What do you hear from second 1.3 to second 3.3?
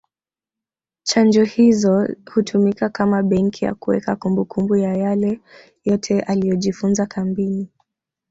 hizo hutumika kama